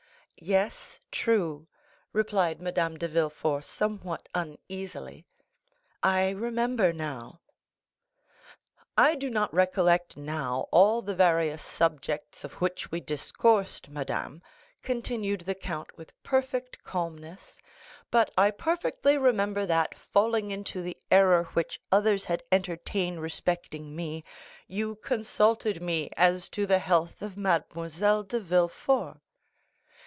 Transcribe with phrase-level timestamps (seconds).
[0.43, 1.67] "Yes, true,"
[2.13, 5.27] replied Madame de Villefort, somewhat uneasily,
[6.01, 7.41] "I remember now."
[8.97, 14.41] "I do not recollect now all the various subjects of which we discoursed, madame,"
[14.81, 17.59] continued the count with perfect calmness;
[18.09, 24.23] "but I perfectly remember that, falling into the error which others had entertained respecting me,
[24.67, 29.19] you consulted me as to the health of Mademoiselle de Villefort."